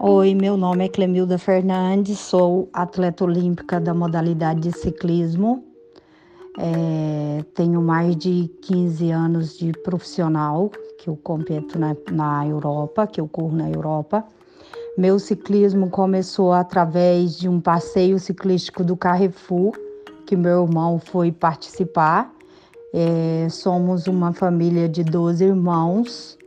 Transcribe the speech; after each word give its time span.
Oi, 0.00 0.32
meu 0.32 0.56
nome 0.56 0.84
é 0.84 0.88
Clemilda 0.88 1.36
Fernandes, 1.38 2.20
sou 2.20 2.68
atleta 2.72 3.24
olímpica 3.24 3.80
da 3.80 3.92
modalidade 3.92 4.60
de 4.60 4.70
ciclismo. 4.70 5.64
É, 6.56 7.42
tenho 7.52 7.82
mais 7.82 8.14
de 8.14 8.48
15 8.62 9.10
anos 9.10 9.58
de 9.58 9.72
profissional, 9.82 10.70
que 11.00 11.10
eu 11.10 11.16
compito 11.16 11.80
na, 11.80 11.96
na 12.12 12.46
Europa, 12.46 13.08
que 13.08 13.20
eu 13.20 13.26
corro 13.26 13.56
na 13.56 13.68
Europa. 13.68 14.24
Meu 14.96 15.18
ciclismo 15.18 15.90
começou 15.90 16.52
através 16.52 17.36
de 17.36 17.48
um 17.48 17.60
passeio 17.60 18.20
ciclístico 18.20 18.84
do 18.84 18.96
Carrefour, 18.96 19.72
que 20.24 20.36
meu 20.36 20.62
irmão 20.62 21.00
foi 21.00 21.32
participar. 21.32 22.32
É, 22.94 23.48
somos 23.50 24.06
uma 24.06 24.32
família 24.32 24.88
de 24.88 25.02
12 25.02 25.44
irmãos 25.44 26.38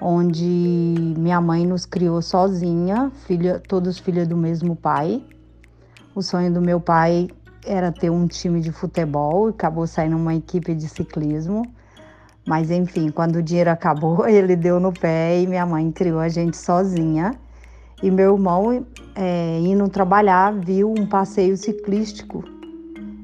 onde 0.00 1.14
minha 1.18 1.40
mãe 1.40 1.66
nos 1.66 1.84
criou 1.84 2.22
sozinha, 2.22 3.10
filha, 3.26 3.60
todos 3.60 3.98
filhos 3.98 4.26
do 4.28 4.36
mesmo 4.36 4.76
pai. 4.76 5.22
O 6.14 6.22
sonho 6.22 6.52
do 6.52 6.60
meu 6.60 6.80
pai 6.80 7.28
era 7.64 7.92
ter 7.92 8.10
um 8.10 8.26
time 8.26 8.60
de 8.60 8.72
futebol 8.72 9.48
acabou 9.48 9.86
saindo 9.86 10.16
uma 10.16 10.34
equipe 10.34 10.74
de 10.74 10.88
ciclismo. 10.88 11.62
Mas 12.46 12.70
enfim, 12.70 13.10
quando 13.10 13.36
o 13.36 13.42
dinheiro 13.42 13.70
acabou, 13.70 14.26
ele 14.28 14.56
deu 14.56 14.80
no 14.80 14.92
pé 14.92 15.40
e 15.40 15.46
minha 15.46 15.66
mãe 15.66 15.90
criou 15.92 16.18
a 16.18 16.28
gente 16.28 16.56
sozinha. 16.56 17.34
E 18.02 18.10
meu 18.10 18.34
irmão, 18.34 18.86
é, 19.14 19.58
indo 19.60 19.88
trabalhar, 19.88 20.52
viu 20.52 20.94
um 20.96 21.06
passeio 21.06 21.56
ciclístico. 21.56 22.44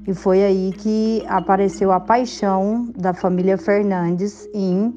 E 0.07 0.13
foi 0.13 0.43
aí 0.43 0.73
que 0.77 1.25
apareceu 1.27 1.91
a 1.91 2.01
paixão 2.01 2.93
da 2.95 3.15
família 3.15 3.57
Fernandes 3.57 4.47
em 4.53 4.93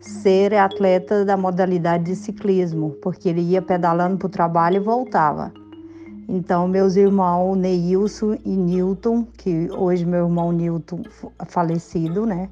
ser 0.00 0.54
atleta 0.54 1.24
da 1.24 1.36
modalidade 1.36 2.04
de 2.04 2.16
ciclismo, 2.16 2.90
porque 3.02 3.28
ele 3.28 3.40
ia 3.40 3.60
pedalando 3.60 4.16
para 4.16 4.26
o 4.26 4.30
trabalho 4.30 4.76
e 4.76 4.80
voltava. 4.80 5.52
Então, 6.28 6.68
meus 6.68 6.94
irmãos 6.94 7.56
Neilson 7.56 8.36
e 8.44 8.50
Newton, 8.50 9.26
que 9.36 9.70
hoje 9.70 10.04
meu 10.04 10.26
irmão 10.26 10.52
Newton 10.52 11.02
falecido, 11.46 12.26
né? 12.26 12.50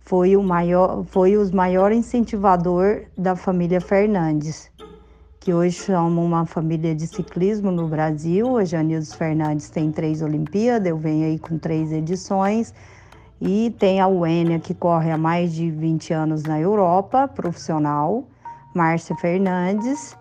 Foi 0.00 0.36
o 0.36 0.42
maior, 0.42 1.04
foi 1.06 1.36
os 1.36 1.50
maior 1.50 1.92
incentivador 1.92 3.02
da 3.16 3.34
família 3.34 3.80
Fernandes, 3.80 4.70
que 5.40 5.52
hoje 5.52 5.76
chamam 5.84 6.24
uma 6.24 6.46
família 6.46 6.94
de 6.94 7.06
ciclismo 7.06 7.72
no 7.72 7.88
Brasil. 7.88 8.56
A 8.56 8.64
Janilson 8.64 9.16
Fernandes 9.16 9.68
tem 9.68 9.90
três 9.90 10.22
Olimpíadas, 10.22 10.88
eu 10.88 10.96
venho 10.96 11.26
aí 11.26 11.38
com 11.38 11.58
três 11.58 11.90
edições. 11.92 12.72
E 13.44 13.74
tem 13.76 14.00
a 14.00 14.06
Uênia, 14.06 14.60
que 14.60 14.72
corre 14.72 15.10
há 15.10 15.18
mais 15.18 15.52
de 15.52 15.68
20 15.68 16.12
anos 16.12 16.44
na 16.44 16.60
Europa, 16.60 17.26
profissional, 17.26 18.22
Márcia 18.72 19.16
Fernandes, 19.16 20.16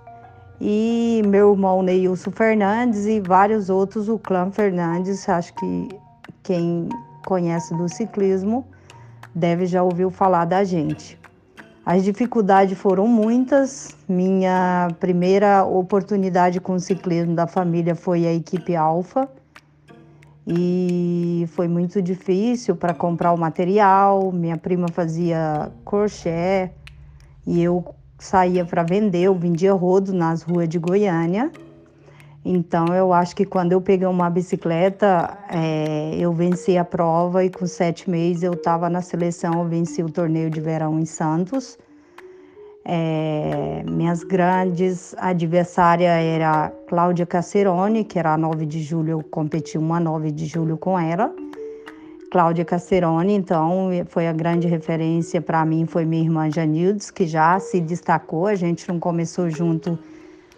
e 0.60 1.22
meu 1.28 1.52
irmão 1.52 1.84
Neilson 1.84 2.32
Fernandes 2.32 3.06
e 3.06 3.20
vários 3.20 3.70
outros, 3.70 4.10
o 4.10 4.18
clã 4.18 4.50
Fernandes. 4.50 5.30
Acho 5.30 5.54
que 5.54 5.90
quem 6.42 6.90
conhece 7.24 7.76
do 7.76 7.88
ciclismo 7.88 8.66
deve 9.36 9.68
já 9.68 9.84
ouviu 9.84 10.10
falar 10.10 10.46
da 10.46 10.64
gente. 10.64 11.16
As 11.86 12.04
dificuldades 12.04 12.76
foram 12.76 13.06
muitas. 13.06 13.96
Minha 14.10 14.88
primeira 15.00 15.64
oportunidade 15.64 16.60
com 16.60 16.74
o 16.74 16.80
ciclismo 16.80 17.36
da 17.36 17.46
família 17.46 17.94
foi 17.94 18.26
a 18.26 18.34
equipe 18.34 18.76
Alfa 18.76 19.30
e 20.46 21.46
foi 21.50 21.68
muito 21.68 22.02
difícil 22.02 22.76
para 22.76 22.94
comprar 22.94 23.32
o 23.34 23.38
material. 23.38 24.32
Minha 24.32 24.58
prima 24.58 24.88
fazia 24.88 25.72
crochê 25.86 26.72
e 27.46 27.62
eu 27.62 27.94
saía 28.18 28.66
para 28.66 28.84
vender, 28.84 29.24
eu 29.24 29.36
vendia 29.36 29.74
rodo 29.74 30.14
nas 30.14 30.44
ruas 30.44 30.68
de 30.68 30.80
Goiânia. 30.80 31.52
Então 32.44 32.88
eu 32.88 33.14
acho 33.14 33.36
que 33.36 33.46
quando 33.46 33.72
eu 33.72 33.82
peguei 33.82 34.08
uma 34.08 34.30
bicicleta, 34.30 35.38
é, 35.48 36.16
eu 36.16 36.34
venci 36.34 36.76
a 36.76 36.84
prova 36.84 37.46
e 37.46 37.50
com 37.50 37.68
sete 37.68 38.10
meses 38.10 38.42
eu 38.42 38.54
estava 38.54 38.90
na 38.90 39.02
seleção, 39.02 39.54
eu 39.62 39.68
venci 39.68 40.02
o 40.02 40.10
torneio 40.10 40.50
de 40.50 40.60
verão 40.60 41.00
em 41.00 41.06
Santos. 41.06 41.78
É, 42.84 43.84
minhas 43.88 44.24
grandes 44.24 45.14
adversárias 45.18 46.10
era 46.10 46.72
Cláudia 46.88 47.26
Cacerone, 47.26 48.04
que 48.04 48.18
era 48.18 48.34
a 48.34 48.38
9 48.38 48.66
de 48.66 48.82
julho, 48.82 49.12
eu 49.12 49.24
competi 49.24 49.78
uma 49.78 50.00
9 50.00 50.32
de 50.32 50.48
julho 50.48 50.78
com 50.78 50.98
ela. 50.98 51.34
Cláudia 52.32 52.66
Cacerone, 52.66 53.34
então, 53.34 53.90
foi 54.08 54.28
a 54.28 54.34
grande 54.34 54.68
referência 54.68 55.42
para 55.42 55.64
mim, 55.66 55.86
foi 55.86 56.06
minha 56.06 56.24
irmã 56.24 56.50
Janildes, 56.50 57.12
que 57.12 57.28
já 57.28 57.60
se 57.60 57.80
destacou. 57.80 58.48
A 58.48 58.56
gente 58.56 58.88
não 58.88 59.00
começou 59.00 59.50
junto 59.50 60.00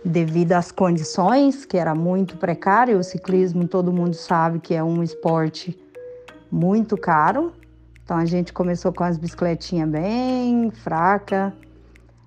devido 0.05 0.51
às 0.53 0.72
condições, 0.72 1.66
que 1.66 1.75
era 1.75 1.95
muito 1.95 2.38
precário. 2.38 3.00
O 3.00 3.03
ciclismo, 3.03 3.67
todo 3.67 3.91
mundo 3.91 4.13
sabe 4.13 4.59
que 4.59 4.75
é 4.75 4.84
um 4.84 5.01
esporte 5.01 5.78
muito 6.51 6.95
caro. 6.95 7.51
Então, 8.03 8.17
a 8.17 8.25
gente 8.25 8.53
começou 8.53 8.94
com 8.94 9.03
as 9.03 9.17
bicicletinhas 9.17 9.90
bem 9.90 10.69
fracas 10.69 11.51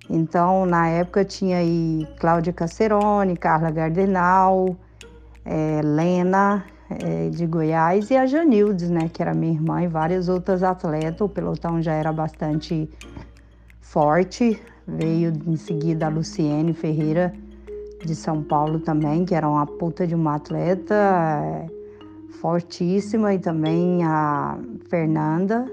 então, 0.09 0.65
na 0.65 0.89
época 0.89 1.25
tinha 1.25 1.59
aí 1.59 2.07
Cláudia 2.19 2.53
Cacerone, 2.53 3.37
Carla 3.37 3.71
Gardenal, 3.71 4.77
é, 5.45 5.81
Lena 5.83 6.65
é, 6.91 7.29
de 7.29 7.47
Goiás 7.47 8.11
e 8.11 8.17
a 8.17 8.27
Janildes, 8.27 8.89
né, 8.89 9.11
que 9.13 9.21
era 9.21 9.35
minha 9.35 9.53
irmã 9.53 9.83
e 9.83 9.89
várias 9.89 10.29
outras 10.29 10.63
atletas. 10.63 11.21
O 11.21 11.29
pelotão 11.29 11.83
já 11.83 11.93
era 11.93 12.13
bastante 12.13 12.89
forte. 13.81 14.61
Veio 14.87 15.33
em 15.47 15.57
seguida 15.57 16.07
a 16.07 16.09
Luciene 16.09 16.73
Ferreira 16.73 17.35
de 18.05 18.15
São 18.15 18.43
Paulo 18.43 18.79
também, 18.79 19.25
que 19.25 19.35
era 19.35 19.49
uma 19.49 19.67
puta 19.67 20.07
de 20.07 20.15
uma 20.15 20.37
atleta 20.37 20.95
é, 20.95 21.67
fortíssima, 22.41 23.35
e 23.35 23.39
também 23.41 24.05
a 24.05 24.57
Fernanda, 24.89 25.67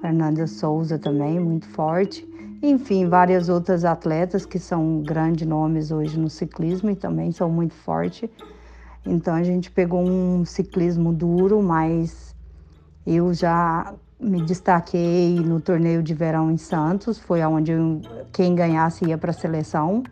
Fernanda 0.00 0.46
Souza 0.46 0.98
também, 0.98 1.38
muito 1.38 1.68
forte. 1.68 2.26
Enfim, 2.66 3.06
várias 3.10 3.50
outras 3.50 3.84
atletas 3.84 4.46
que 4.46 4.58
são 4.58 5.02
grandes 5.02 5.46
nomes 5.46 5.90
hoje 5.90 6.18
no 6.18 6.30
ciclismo 6.30 6.88
e 6.88 6.96
também 6.96 7.30
são 7.30 7.50
muito 7.50 7.74
fortes. 7.74 8.30
Então 9.04 9.34
a 9.34 9.42
gente 9.42 9.70
pegou 9.70 10.00
um 10.00 10.46
ciclismo 10.46 11.12
duro, 11.12 11.62
mas 11.62 12.34
eu 13.06 13.34
já 13.34 13.92
me 14.18 14.40
destaquei 14.40 15.44
no 15.44 15.60
torneio 15.60 16.02
de 16.02 16.14
verão 16.14 16.50
em 16.50 16.56
Santos, 16.56 17.18
foi 17.18 17.42
onde 17.42 17.72
eu, 17.72 18.00
quem 18.32 18.54
ganhasse 18.54 19.04
ia 19.04 19.18
para 19.18 19.28
a 19.30 19.34
seleção. 19.34 20.02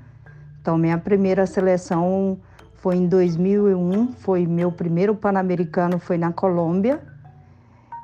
Então 0.61 0.77
minha 0.77 0.99
primeira 0.99 1.47
seleção 1.47 2.39
foi 2.75 2.97
em 2.97 3.09
2001, 3.09 4.13
foi 4.13 4.47
meu 4.47 4.71
primeiro 4.71 5.15
pan-americano 5.15 5.99
foi 5.99 6.19
na 6.19 6.31
Colômbia 6.31 7.01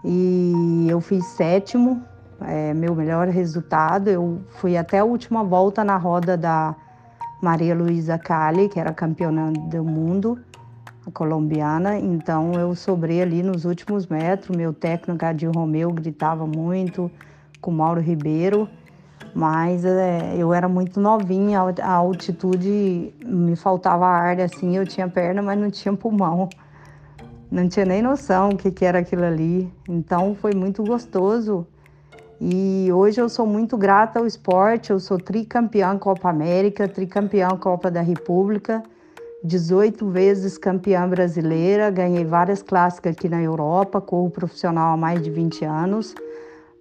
e 0.03 0.87
eu 0.89 1.03
fiz 1.03 1.27
sétimo 1.27 2.03
é, 2.41 2.73
meu 2.75 2.95
melhor 2.95 3.29
resultado. 3.29 4.09
Eu 4.09 4.41
fui 4.49 4.77
até 4.77 4.99
a 4.99 5.05
última 5.05 5.43
volta 5.43 5.83
na 5.83 5.97
roda 5.97 6.37
da 6.37 6.75
Maria 7.43 7.75
Luísa 7.75 8.19
Cali, 8.19 8.69
que 8.69 8.79
era 8.79 8.93
campeã 8.93 9.31
do 9.53 9.85
mundo, 9.85 10.39
a 11.07 11.11
colombiana. 11.11 11.99
Então 11.99 12.53
eu 12.55 12.75
sobrei 12.75 13.23
ali 13.23 13.43
nos 13.43 13.65
últimos 13.65 14.07
metros. 14.07 14.57
Meu 14.57 14.73
técnico, 14.73 15.25
Adil 15.25 15.53
Romeu, 15.53 15.93
gritava 15.93 16.47
muito 16.47 17.11
com 17.61 17.71
Mauro 17.71 18.01
Ribeiro. 18.01 18.69
Mas 19.35 19.85
é, 19.85 20.35
eu 20.37 20.53
era 20.53 20.69
muito 20.69 20.99
novinha, 20.99 21.61
a 21.61 21.93
altitude 21.93 23.15
me 23.25 23.55
faltava 23.55 24.07
ar, 24.07 24.41
assim, 24.41 24.77
eu 24.77 24.87
tinha 24.87 25.07
perna, 25.07 25.43
mas 25.43 25.59
não 25.59 25.71
tinha 25.71 25.95
pulmão. 25.95 26.49
Não 27.51 27.69
tinha 27.69 27.85
nem 27.85 28.03
noção 28.03 28.51
o 28.51 28.57
que, 28.57 28.71
que 28.71 28.85
era 28.85 28.99
aquilo 28.99 29.25
ali. 29.25 29.73
Então 29.89 30.35
foi 30.35 30.55
muito 30.55 30.83
gostoso 30.83 31.67
e 32.41 32.89
hoje 32.93 33.21
eu 33.21 33.29
sou 33.29 33.45
muito 33.45 33.77
grata 33.77 34.21
ao 34.21 34.27
esporte, 34.27 34.91
eu 34.91 35.01
sou 35.01 35.19
tricampeã 35.19 35.99
Copa 35.99 36.29
América, 36.29 36.87
tricampeã 36.87 37.49
Copa 37.57 37.91
da 37.91 38.01
República, 38.01 38.81
18 39.43 40.09
vezes 40.09 40.57
campeã 40.57 41.09
brasileira, 41.09 41.91
ganhei 41.91 42.25
várias 42.25 42.63
clássicas 42.63 43.17
aqui 43.17 43.29
na 43.29 43.43
Europa, 43.43 44.01
corro 44.01 44.31
profissional 44.31 44.95
há 44.95 44.97
mais 44.97 45.21
de 45.21 45.31
20 45.31 45.65
anos. 45.65 46.15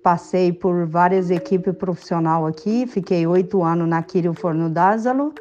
Passei 0.04 0.54
por 0.54 0.86
várias 0.86 1.32
equipes 1.32 1.76
profissional 1.76 2.46
aqui, 2.46 2.86
fiquei 2.86 3.26
oito 3.26 3.64
anos 3.64 3.88
na 3.88 4.02
Kirio 4.04 4.34
Forno 4.34 4.70
d'Asalo, 4.70 5.34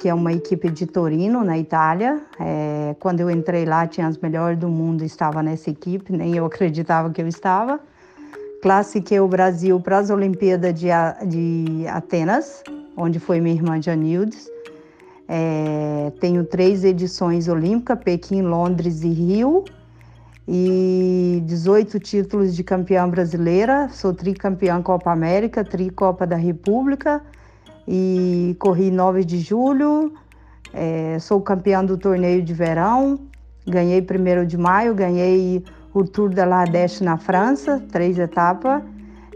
que 0.00 0.08
é 0.08 0.14
uma 0.14 0.32
equipe 0.32 0.68
de 0.68 0.84
Torino, 0.84 1.44
na 1.44 1.56
Itália. 1.56 2.20
É, 2.40 2.96
quando 2.98 3.20
eu 3.20 3.30
entrei 3.30 3.64
lá, 3.64 3.86
tinha 3.86 4.08
as 4.08 4.18
melhores 4.18 4.58
do 4.58 4.68
mundo, 4.68 5.04
estava 5.04 5.42
nessa 5.44 5.70
equipe, 5.70 6.12
nem 6.12 6.36
eu 6.36 6.44
acreditava 6.44 7.10
que 7.10 7.22
eu 7.22 7.28
estava 7.28 7.80
classifiquei 8.64 9.20
o 9.20 9.28
Brasil 9.28 9.78
para 9.78 9.98
as 9.98 10.08
Olimpíadas 10.08 10.72
de, 10.72 10.86
de 11.26 11.86
Atenas, 11.86 12.62
onde 12.96 13.20
foi 13.20 13.38
minha 13.38 13.54
irmã 13.54 13.80
Janildes. 13.80 14.48
É, 15.28 16.10
tenho 16.18 16.46
três 16.46 16.82
edições 16.82 17.46
olímpicas, 17.46 17.98
Pequim, 18.02 18.40
Londres 18.40 19.02
e 19.02 19.08
Rio, 19.10 19.66
e 20.48 21.42
18 21.44 22.00
títulos 22.00 22.56
de 22.56 22.64
campeã 22.64 23.06
brasileira. 23.06 23.90
Sou 23.90 24.14
tricampeã 24.14 24.80
Copa 24.80 25.12
América, 25.12 25.62
tricopa 25.62 26.26
da 26.26 26.36
República 26.36 27.20
e 27.86 28.56
corri 28.58 28.90
9 28.90 29.24
de 29.26 29.40
julho. 29.40 30.14
É, 30.72 31.18
sou 31.18 31.38
campeã 31.42 31.84
do 31.84 31.98
torneio 31.98 32.42
de 32.42 32.54
verão, 32.54 33.20
ganhei 33.66 34.00
primeiro 34.00 34.46
de 34.46 34.56
maio, 34.56 34.94
ganhei 34.94 35.62
o 35.94 36.02
Tour 36.02 36.28
de 36.28 36.44
l'Ardèche 36.44 37.04
na 37.04 37.16
França, 37.16 37.80
três 37.92 38.18
etapas, 38.18 38.82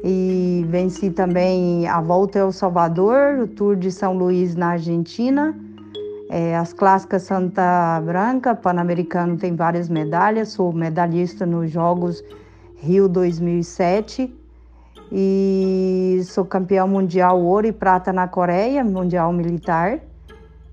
e 0.03 0.67
venci 0.69 1.11
também 1.11 1.87
a 1.87 2.01
Volta 2.01 2.41
ao 2.41 2.51
Salvador, 2.51 3.39
o 3.39 3.47
Tour 3.47 3.77
de 3.77 3.93
São 3.93 4.13
Luís 4.13 4.57
na 4.57 4.71
Argentina, 4.71 5.57
é, 6.29 6.57
as 6.57 6.73
clássicas 6.73 7.23
Santa 7.23 8.01
Branca, 8.05 8.55
Pan-Americano 8.55 9.37
tem 9.37 9.55
várias 9.55 9.89
medalhas, 9.89 10.49
sou 10.51 10.73
medalhista 10.73 11.47
nos 11.47 11.71
Jogos 11.71 12.23
Rio 12.77 13.09
2007 13.09 14.35
e 15.11 16.21
sou 16.25 16.45
campeão 16.45 16.87
mundial 16.87 17.41
ouro 17.41 17.67
e 17.67 17.73
prata 17.73 18.13
na 18.13 18.29
Coreia, 18.29 18.85
mundial 18.85 19.33
militar. 19.33 20.01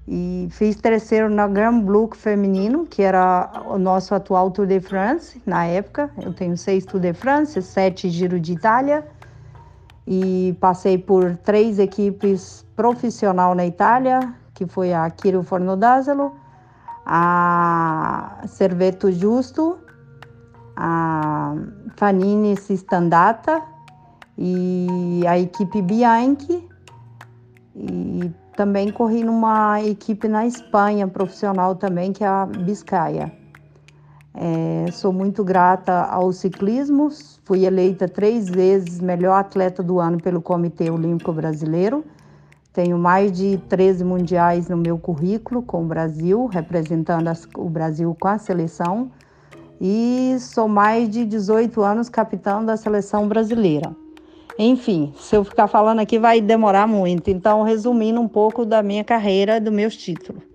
E 0.08 0.48
fiz 0.52 0.76
terceiro 0.76 1.30
na 1.30 1.48
Grand 1.48 1.82
Blue 1.82 2.10
feminino, 2.14 2.86
que 2.86 3.02
era 3.02 3.64
o 3.66 3.80
nosso 3.80 4.14
atual 4.14 4.52
Tour 4.52 4.68
de 4.68 4.80
France 4.80 5.42
na 5.46 5.66
época. 5.66 6.12
Eu 6.22 6.32
tenho 6.32 6.56
seis 6.56 6.86
Tour 6.86 7.00
de 7.00 7.12
France, 7.14 7.60
sete 7.62 8.10
Giro 8.10 8.40
de 8.40 8.54
Itália. 8.54 9.08
E 10.08 10.56
passei 10.60 11.00
por 11.00 11.36
três 11.38 11.80
equipes 11.80 12.64
profissional 12.76 13.56
na 13.56 13.66
Itália, 13.66 14.20
que 14.54 14.68
foi 14.68 14.94
a 14.94 15.10
Quiro 15.10 15.42
Fornodazelo, 15.42 16.36
a 17.04 18.44
Serveto 18.46 19.12
Justo, 19.12 19.80
a 20.76 21.56
Fanini 21.96 22.56
Sistandata 22.56 23.60
e 24.38 25.24
a 25.28 25.40
equipe 25.40 25.82
Bianchi. 25.82 26.70
E 27.76 28.32
também 28.56 28.90
corri 28.90 29.24
numa 29.24 29.82
equipe 29.82 30.28
na 30.28 30.46
Espanha, 30.46 31.08
profissional 31.08 31.76
também, 31.76 32.14
que 32.14 32.24
é 32.24 32.28
a 32.28 32.46
Biscaia. 32.46 33.32
É, 34.34 34.92
sou 34.92 35.14
muito 35.14 35.44
grata 35.44 36.04
ao 36.04 36.32
ciclismo, 36.34 37.10
fui 37.46 37.66
eleita 37.66 38.08
três 38.08 38.50
vezes 38.50 39.00
melhor 39.00 39.40
atleta 39.40 39.82
do 39.82 40.00
ano 40.00 40.22
pelo 40.22 40.42
Comitê 40.42 40.90
Olímpico 40.90 41.32
Brasileiro. 41.32 42.04
Tenho 42.74 42.98
mais 42.98 43.32
de 43.32 43.58
13 43.70 44.04
mundiais 44.04 44.68
no 44.68 44.76
meu 44.76 44.98
currículo 44.98 45.62
com 45.62 45.84
o 45.84 45.88
Brasil, 45.88 46.46
representando 46.48 47.30
as, 47.30 47.48
o 47.56 47.70
Brasil 47.70 48.16
com 48.20 48.28
a 48.28 48.38
seleção. 48.38 49.10
E 49.80 50.36
sou 50.40 50.68
mais 50.68 51.10
de 51.10 51.26
18 51.26 51.82
anos 51.82 52.10
capitão 52.10 52.66
da 52.66 52.76
seleção 52.76 53.30
brasileira. 53.30 53.96
Enfim, 54.58 55.14
se 55.18 55.36
eu 55.36 55.44
ficar 55.44 55.68
falando 55.68 56.00
aqui 56.00 56.18
vai 56.18 56.40
demorar 56.40 56.88
muito. 56.88 57.30
Então, 57.30 57.64
resumindo 57.64 58.22
um 58.22 58.28
pouco 58.28 58.66
da 58.66 58.82
minha 58.82 59.04
carreira, 59.04 59.60
dos 59.60 59.74
meus 59.74 59.98
títulos. 59.98 60.55